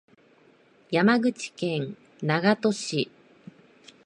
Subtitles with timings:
[0.89, 3.11] 山口県長門市